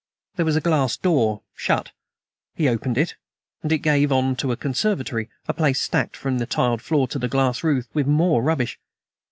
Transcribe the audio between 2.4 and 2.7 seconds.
He